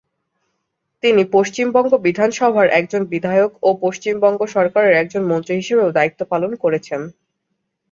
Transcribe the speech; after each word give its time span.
তিনি 1.03 1.21
পশ্চিমবঙ্গ 1.33 1.91
বিধানসভার 2.05 2.67
একজন 2.79 3.01
বিধায়ক 3.11 3.51
ও 3.61 3.69
পশ্চিমবঙ্গ 3.83 4.39
সরকারের 4.55 4.93
একজন 4.93 5.21
মন্ত্রী 5.31 5.53
হিসেবেও 5.61 5.95
দায়িত্ব 5.97 6.21
পালন 6.31 6.51
করেছেন। 6.63 7.01